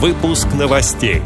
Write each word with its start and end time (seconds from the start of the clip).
Выпуск 0.00 0.46
новостей. 0.56 1.22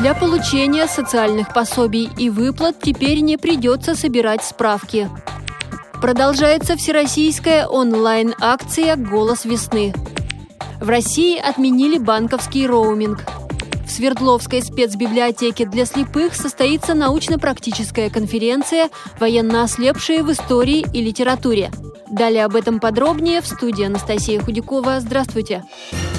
Для 0.00 0.14
получения 0.14 0.88
социальных 0.88 1.54
пособий 1.54 2.10
и 2.18 2.28
выплат 2.28 2.74
теперь 2.82 3.20
не 3.20 3.36
придется 3.36 3.94
собирать 3.94 4.42
справки. 4.42 5.08
Продолжается 6.02 6.76
всероссийская 6.76 7.68
онлайн-акция 7.68 8.96
«Голос 8.96 9.44
весны». 9.44 9.94
В 10.80 10.88
России 10.88 11.38
отменили 11.38 11.98
банковский 11.98 12.66
роуминг. 12.66 13.20
В 13.86 13.90
Свердловской 13.92 14.60
спецбиблиотеке 14.60 15.66
для 15.66 15.86
слепых 15.86 16.34
состоится 16.34 16.94
научно-практическая 16.94 18.10
конференция 18.10 18.90
«Военно 19.20 19.62
ослепшие 19.62 20.24
в 20.24 20.32
истории 20.32 20.84
и 20.92 21.00
литературе». 21.00 21.70
Далее 22.10 22.44
об 22.44 22.56
этом 22.56 22.80
подробнее 22.80 23.40
в 23.40 23.46
студии 23.46 23.84
Анастасия 23.84 24.40
Худякова. 24.40 24.98
Здравствуйте! 24.98 25.62
Здравствуйте! 25.92 26.09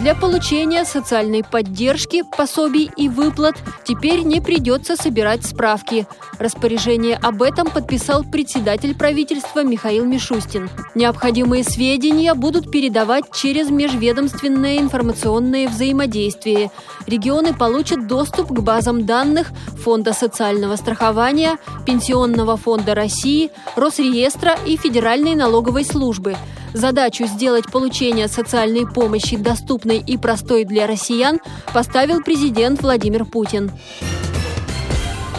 Для 0.00 0.14
получения 0.14 0.86
социальной 0.86 1.44
поддержки, 1.44 2.22
пособий 2.36 2.90
и 2.96 3.10
выплат 3.10 3.56
теперь 3.84 4.22
не 4.22 4.40
придется 4.40 4.96
собирать 4.96 5.44
справки. 5.44 6.06
Распоряжение 6.38 7.16
об 7.16 7.42
этом 7.42 7.70
подписал 7.70 8.24
председатель 8.24 8.96
правительства 8.96 9.62
Михаил 9.62 10.06
Мишустин. 10.06 10.70
Необходимые 10.94 11.62
сведения 11.62 12.32
будут 12.32 12.70
передавать 12.70 13.24
через 13.34 13.68
межведомственное 13.70 14.78
информационное 14.78 15.68
взаимодействие. 15.68 16.70
Регионы 17.06 17.52
получат 17.52 18.06
доступ 18.06 18.48
к 18.48 18.60
базам 18.60 19.04
данных 19.04 19.50
Фонда 19.84 20.14
социального 20.14 20.76
страхования, 20.76 21.58
Пенсионного 21.84 22.56
фонда 22.56 22.94
России, 22.94 23.50
Росреестра 23.76 24.56
и 24.66 24.76
Федеральной 24.76 25.34
налоговой 25.34 25.84
службы– 25.84 26.34
Задачу 26.74 27.26
сделать 27.26 27.70
получение 27.70 28.28
социальной 28.28 28.86
помощи 28.86 29.36
доступной 29.36 29.98
и 29.98 30.16
простой 30.16 30.64
для 30.64 30.86
россиян 30.86 31.40
поставил 31.72 32.22
президент 32.22 32.82
Владимир 32.82 33.24
Путин. 33.24 33.70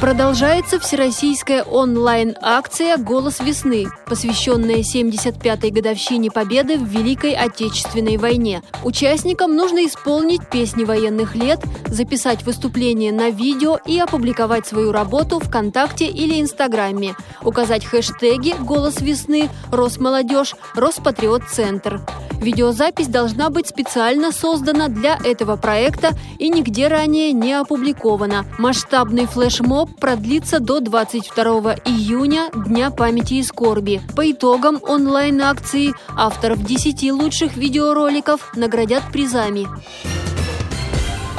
Продолжается 0.04 0.82
всероссийская 0.82 1.64
онлайн-акция 1.64 2.98
«Голос 2.98 3.40
весны», 3.40 3.88
посвященная 4.06 4.80
75-й 4.80 5.72
годовщине 5.72 6.30
Победы 6.30 6.78
в 6.78 6.84
Великой 6.84 7.34
Отечественной 7.34 8.18
войне. 8.18 8.64
Участникам 8.84 9.56
нужно 9.56 9.86
исполнить 9.86 10.46
песни 10.50 10.84
военных 10.84 11.36
лет, 11.36 11.62
записать 11.88 12.44
выступление 12.44 13.14
на 13.14 13.30
видео 13.30 13.80
и 13.86 13.98
опубликовать 13.98 14.68
свою 14.68 14.92
работу 14.92 15.40
ВКонтакте 15.40 16.08
или 16.08 16.42
Инстаграме, 16.42 17.16
указать 17.42 17.86
хэштеги 17.86 18.56
«Голос 18.60 19.00
весны», 19.00 19.50
«Росмолодежь», 19.72 20.56
«Роспатриот-центр». 20.76 22.02
Видеозапись 22.42 23.08
должна 23.08 23.50
быть 23.50 23.68
специально 23.68 24.32
создана 24.32 24.88
для 24.88 25.18
этого 25.24 25.56
проекта 25.56 26.12
и 26.40 26.50
нигде 26.50 26.88
ранее 26.88 27.32
не 27.32 27.54
опубликована. 27.54 28.46
Масштабный 28.58 29.26
флешмоб 29.26 29.90
продлится 30.00 30.60
до 30.60 30.80
22 30.80 31.76
июня, 31.86 32.50
Дня 32.54 32.92
памяти 32.92 33.36
и 33.36 33.44
скорби. 33.44 34.02
По 34.16 34.30
итогам 34.30 34.80
онлайн-акции 34.82 35.94
авторов 36.16 36.64
10 36.64 37.12
лучших 37.12 37.56
видеороликов 37.56 38.56
наградят 38.56 39.04
призами. 39.12 39.68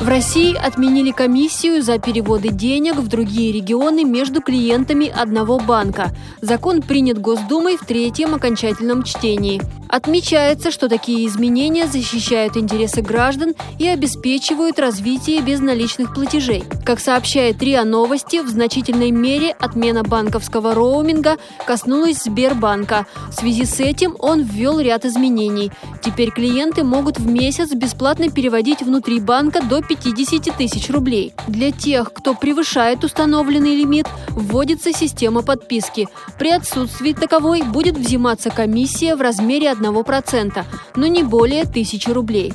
В 0.00 0.08
России 0.08 0.54
отменили 0.54 1.12
комиссию 1.12 1.82
за 1.82 1.98
переводы 1.98 2.48
денег 2.48 2.96
в 2.96 3.08
другие 3.08 3.52
регионы 3.52 4.04
между 4.04 4.42
клиентами 4.42 5.08
одного 5.08 5.58
банка. 5.58 6.10
Закон 6.42 6.82
принят 6.82 7.18
Госдумой 7.18 7.76
в 7.76 7.86
третьем 7.86 8.34
окончательном 8.34 9.04
чтении. 9.04 9.62
Отмечается, 9.94 10.72
что 10.72 10.88
такие 10.88 11.24
изменения 11.28 11.86
защищают 11.86 12.56
интересы 12.56 13.00
граждан 13.00 13.54
и 13.78 13.86
обеспечивают 13.86 14.80
развитие 14.80 15.40
безналичных 15.40 16.12
платежей. 16.12 16.64
Как 16.84 16.98
сообщает 16.98 17.62
РИА 17.62 17.84
Новости, 17.84 18.42
в 18.42 18.48
значительной 18.48 19.12
мере 19.12 19.52
отмена 19.52 20.02
банковского 20.02 20.74
роуминга 20.74 21.36
коснулась 21.64 22.24
Сбербанка. 22.24 23.06
В 23.28 23.34
связи 23.34 23.64
с 23.64 23.78
этим 23.78 24.16
он 24.18 24.42
ввел 24.42 24.80
ряд 24.80 25.04
изменений. 25.04 25.70
Теперь 26.04 26.30
клиенты 26.30 26.84
могут 26.84 27.18
в 27.18 27.26
месяц 27.26 27.72
бесплатно 27.72 28.28
переводить 28.30 28.82
внутри 28.82 29.20
банка 29.20 29.62
до 29.62 29.80
50 29.80 30.54
тысяч 30.54 30.90
рублей. 30.90 31.32
Для 31.48 31.72
тех, 31.72 32.12
кто 32.12 32.34
превышает 32.34 33.04
установленный 33.04 33.74
лимит, 33.74 34.06
вводится 34.28 34.92
система 34.92 35.40
подписки. 35.40 36.06
При 36.38 36.50
отсутствии 36.50 37.14
таковой 37.14 37.62
будет 37.62 37.96
взиматься 37.96 38.50
комиссия 38.50 39.16
в 39.16 39.22
размере 39.22 39.70
1 39.70 39.82
1%, 39.82 40.64
но 40.96 41.06
не 41.06 41.22
более 41.22 41.62
1000 41.62 42.12
рублей. 42.12 42.52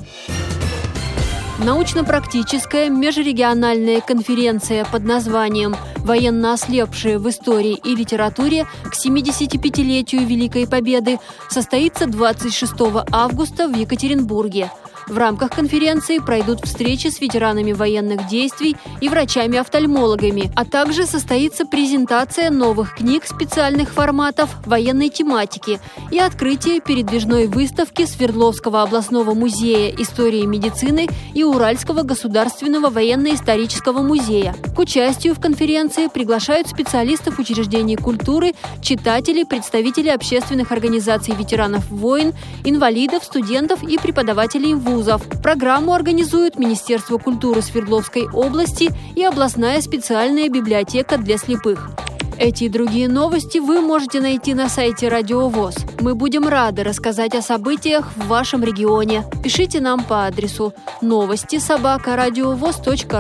Научно-практическая 1.59 2.90
межрегиональная 2.90 4.00
конференция 4.00 4.86
под 4.86 5.03
названием 5.03 5.75
«Военно 5.97 6.53
ослепшие 6.53 7.20
в 7.20 7.30
истории 7.30 7.78
и 7.84 7.96
литературе 7.96 8.66
к 8.86 8.96
75-летию 8.96 10.25
Великой 10.25 10.68
Победы» 10.68 11.20
состоится 11.50 12.06
26 12.06 12.74
августа 13.12 13.68
в 13.68 13.75
Екатеринбурге– 13.75 14.72
в 15.09 15.18
рамках 15.18 15.52
конференции 15.52 16.20
пройдут 16.20 16.64
встречи 16.64 17.08
с 17.08 17.20
ветеранами 17.20 17.72
военных 17.72 18.28
действий 18.28 18.75
и 19.02 19.09
врачами-офтальмологами, 19.09 20.52
а 20.56 20.66
также 20.66 21.06
состоится 21.06 21.66
презентация 21.66 22.50
новых 22.50 22.96
книг 22.96 23.25
специальных 23.25 23.90
форматов 23.90 24.50
военной 24.66 25.09
тематики 25.09 25.80
и 26.12 26.20
открытие 26.20 26.80
передвижной 26.80 27.47
выставки 27.47 28.06
Свердловского 28.06 28.84
областного 28.84 29.34
музея 29.34 29.94
истории 29.97 30.46
медицины 30.46 31.08
и 31.34 31.44
Уральского 31.44 32.03
государственного 32.03 32.90
военно-исторического 32.90 34.02
музея. 34.02 34.56
К 34.76 34.80
участию 34.80 35.34
в 35.34 35.40
конференции 35.40 36.08
приглашают 36.08 36.68
специалистов 36.68 37.40
учреждений 37.40 37.96
культуры, 37.96 38.53
читателей, 38.81 39.46
представителей 39.46 40.12
общественных 40.12 40.72
организаций 40.72 41.34
ветеранов 41.34 41.90
войн, 41.90 42.34
инвалидов, 42.64 43.24
студентов 43.24 43.81
и 43.84 43.97
преподавателей 43.97 44.76
вузов 44.76 44.98
вузов. 44.99 45.21
Программу 45.41 45.93
организуют 45.93 46.59
Министерство 46.59 47.17
культуры 47.17 47.61
Свердловской 47.61 48.27
области 48.27 48.91
и 49.15 49.23
областная 49.23 49.81
специальная 49.81 50.49
библиотека 50.49 51.17
для 51.17 51.37
слепых. 51.37 51.91
Эти 52.37 52.65
и 52.65 52.69
другие 52.69 53.09
новости 53.09 53.57
вы 53.57 53.81
можете 53.81 54.21
найти 54.21 54.53
на 54.53 54.69
сайте 54.69 55.09
Радио 55.09 55.49
ВОЗ. 55.49 55.75
Мы 55.99 56.15
будем 56.15 56.47
рады 56.47 56.83
рассказать 56.83 57.35
о 57.35 57.41
событиях 57.41 58.11
в 58.15 58.27
вашем 58.27 58.63
регионе. 58.63 59.23
Пишите 59.43 59.81
нам 59.81 60.03
по 60.03 60.25
адресу 60.25 60.73
новости 61.01 61.59
собака 61.59 62.16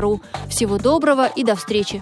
ру. 0.01 0.21
Всего 0.49 0.77
доброго 0.77 1.27
и 1.27 1.43
до 1.43 1.55
встречи! 1.55 2.01